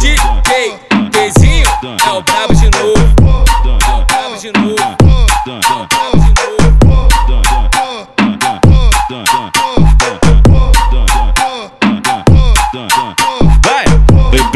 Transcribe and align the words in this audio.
DJ 0.00 0.78
Pezinho 1.10 1.68
é 1.82 2.10
o 2.12 2.22
brabo 2.22 2.57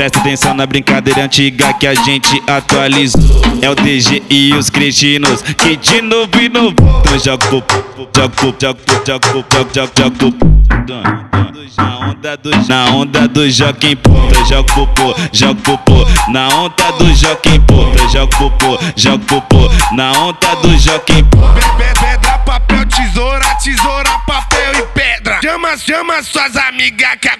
presta 0.00 0.18
atenção 0.18 0.54
na 0.54 0.64
brincadeira 0.64 1.24
antiga 1.24 1.74
que 1.74 1.86
a 1.86 1.92
gente 1.92 2.42
atualizou. 2.46 3.20
É 3.60 3.68
o 3.68 3.74
DG 3.74 4.22
e 4.30 4.50
os 4.54 4.70
cretinos 4.70 5.42
que 5.42 5.76
de 5.76 6.00
novo 6.00 6.40
e 6.40 6.48
novo. 6.48 6.74
Então 7.00 7.18
joga 7.18 7.44
o 7.54 7.62
joga 8.16 8.46
o 8.46 8.54
joga 8.58 8.80
o 8.80 9.06
joga 9.06 9.28
o 9.28 9.44
joga 9.52 9.70
joga 9.74 9.92
joga 9.98 10.26
o 10.26 10.50
na 11.76 11.98
onda 11.98 12.36
do 12.38 12.50
na 12.66 12.86
onda 12.86 13.28
do 13.28 13.50
Joaquim 13.50 13.94
Pô, 13.96 14.10
joga 14.48 14.72
o 14.72 14.86
popô, 14.86 15.14
joga 15.32 15.52
o 15.52 15.56
popô, 15.56 16.30
na 16.30 16.48
onda 16.48 16.92
do 16.92 17.14
Joaquim 17.14 17.60
Pô, 17.60 17.84
joga 18.08 18.24
o 18.24 18.50
popô, 18.50 18.78
joga 18.96 19.16
o 19.16 19.26
popô, 19.26 19.70
na 19.94 20.12
onda 20.12 20.54
do 20.62 20.78
Joaquim 20.78 21.24
Pô. 21.24 21.38
Pedra, 21.76 22.38
papel, 22.38 22.86
tesoura, 22.86 23.54
tesoura, 23.56 24.18
papel 24.26 24.74
e 24.78 24.82
pedra. 24.94 25.40
Chama, 25.42 25.76
chama 25.76 26.22
suas 26.22 26.56
amigas 26.56 27.16
que 27.20 27.28
agora 27.28 27.39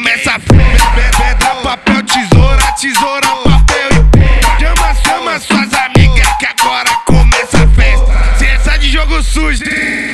começa 0.00 0.32
a. 0.32 0.40
Pedra, 0.40 1.54
papel, 1.62 2.02
tesoura, 2.04 2.72
tesoura, 2.72 3.28
papel 3.44 4.08
e. 4.16 4.60
Chama, 4.60 4.94
chama 4.94 5.40
suas 5.40 5.74
amigas 5.74 6.36
que 6.38 6.46
agora 6.46 6.90
começa 7.04 7.64
a 7.64 7.68
festa. 7.68 8.38
Ciência 8.38 8.78
de 8.78 8.90
jogo 8.90 9.22
sujo, 9.22 9.62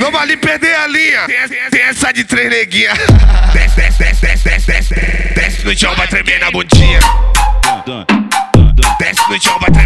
não 0.01 0.11
vale 0.11 0.37
perder 0.37 0.75
a 0.75 0.87
linha. 0.89 1.27
Ciência 1.71 2.13
de 2.13 2.25
três 2.25 2.51
neguinha. 2.51 2.93
Desce, 3.55 3.77
desce, 3.77 3.99
desce, 3.99 4.27
desce, 4.27 4.49
desce, 4.49 4.67
desce. 4.67 4.95
Desce 5.35 5.65
no 5.65 5.77
chão, 5.77 5.95
vai 5.95 6.09
tremer 6.09 6.41
na 6.41 6.51
bundinha. 6.51 7.01
Desce 8.99 9.31
no 9.31 9.41
chão, 9.41 9.59
vai 9.61 9.71
tremer 9.71 9.86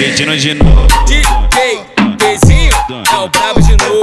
Cretinos 0.00 0.40
de 0.40 0.54
novo. 0.54 0.86
DJ 1.04 1.84
Pezinho 2.16 2.72
é 2.88 3.18
o 3.18 3.28
brabo 3.28 3.60
de 3.60 3.76
novo. 3.76 4.00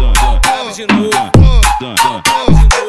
É 0.00 0.24
o 0.24 0.40
brabo 0.40 0.70
de 0.72 0.86
novo. 0.86 1.12
É 1.14 1.20
o 1.20 2.20
brabo 2.22 2.50
de 2.50 2.62
novo. 2.74 2.88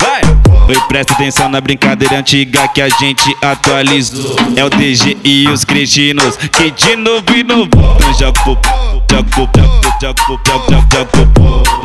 Vai! 0.00 0.20
Oi, 0.68 0.76
presta 0.88 1.12
atenção 1.12 1.48
na 1.48 1.60
brincadeira 1.60 2.18
antiga 2.18 2.66
que 2.66 2.82
a 2.82 2.88
gente 2.88 3.32
atualizou. 3.40 4.34
É 4.56 4.64
o 4.64 4.68
DG 4.68 5.16
e 5.22 5.46
os 5.48 5.64
cretinos 5.64 6.36
que 6.36 6.72
de 6.72 6.96
novo 6.96 7.24
e 7.36 7.44
novo. 7.44 7.70
Então 7.94 8.12
joga 8.14 8.40
o 8.40 8.44
popô, 8.44 8.68
joga 9.08 9.20
o 9.20 9.46
popô, 9.46 9.60
joga 10.02 10.10
o 10.10 10.26
popô, 10.26 10.50
joga 10.50 10.88
joga 10.90 11.02
o 11.02 11.06
popô. 11.06 11.40
Na 11.40 11.76
onda 11.76 11.79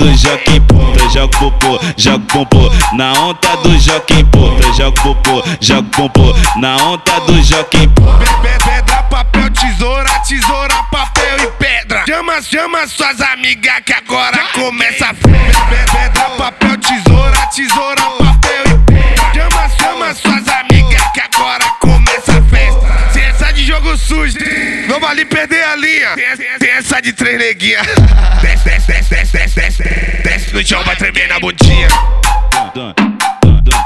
do 0.00 0.16
Joaquim 0.16 0.60
Pô, 0.62 0.76
joga 1.10 1.26
o 1.26 1.50
popô, 1.50 1.80
joga 1.96 2.16
o 2.16 2.46
popô. 2.46 2.72
Na 2.96 3.12
onda 3.12 3.56
do 3.62 3.78
Joaquim 3.78 4.24
Pô, 4.24 4.56
joga 4.72 4.88
o 4.88 5.14
popô, 5.14 5.42
joga 5.60 5.80
o 5.80 5.90
popô. 5.90 6.34
Na 6.58 6.76
onda 6.76 7.20
do 7.26 7.42
Joaquim 7.42 7.88
Pô. 7.90 8.02
Pedra, 8.64 9.02
papel, 9.04 9.50
tesoura, 9.50 10.10
tesoura, 10.20 10.82
papel 10.90 11.44
e 11.44 11.46
pedra. 11.58 12.04
Chama, 12.06 12.42
chama 12.42 12.86
suas 12.86 13.20
amigas 13.20 13.80
que 13.84 13.92
agora 13.92 14.38
começa 14.54 15.06
a 15.06 15.14
festa. 15.14 15.64
Pedra, 15.92 16.30
papel, 16.30 16.78
tesoura, 16.78 17.46
tesoura, 17.48 18.02
papel 18.18 18.64
e 18.66 18.78
pedra. 18.90 19.34
Chama, 19.34 19.68
chama 19.68 20.14
suas 20.14 20.48
amigas 20.48 21.12
que 21.12 21.20
agora 21.20 21.68
começa 21.78 22.38
a 22.38 22.42
festa. 22.42 23.10
Ciência 23.12 23.52
de 23.52 23.64
jogo 23.66 23.96
sujo, 23.98 24.38
não 24.90 24.98
vale 24.98 25.24
perder 25.24 25.62
a 25.62 25.76
linha. 25.76 26.16
Ciência 26.58 27.00
de 27.00 27.12
três 27.12 27.38
neguinha. 27.38 27.80
Desce, 28.42 28.64
desce, 28.64 28.86
desce, 28.88 29.10
desce, 29.10 29.32
desce, 29.32 29.60
desce. 29.60 30.22
Desce 30.24 30.54
no 30.54 30.66
chão, 30.66 30.82
vai 30.82 30.96
tremer 30.96 31.28
na 31.28 31.38
bundinha. 31.38 31.88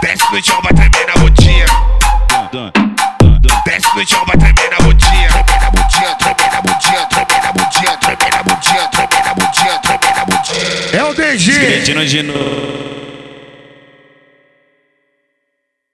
Desce 0.00 0.32
no 0.32 0.42
chão, 0.42 0.62
vai 0.62 0.72
tremer 0.72 1.06
na 1.06 1.20
bundinha. 1.20 1.66
Desce 3.66 3.94
no 3.94 4.08
chão, 4.08 4.24
vai 4.24 4.36
tremer 4.38 4.70
na 4.70 4.78
bundinha. 4.78 5.28
Tremer 5.28 5.60
na 5.60 5.70
bundinha, 5.70 6.14
tremer 6.14 6.52
na 6.52 6.62
bundinha, 6.62 7.06
tremer 7.06 7.42
na 7.42 7.52
bundinha, 7.52 7.96
tremer 7.98 8.32
na 8.32 8.42
bundinha, 8.42 8.88
tremer 8.88 9.24
na 9.24 9.34
bundinha, 9.34 9.78
tremer 9.78 10.16
na 10.16 10.24
bundinha. 10.24 11.00
É 11.00 11.04
o 11.04 11.14
DG. 11.14 12.06
De 12.06 12.22
novo. 12.22 12.93